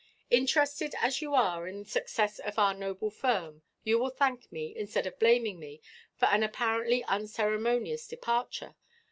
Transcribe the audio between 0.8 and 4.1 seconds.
as you are in the success of our noble firm, you will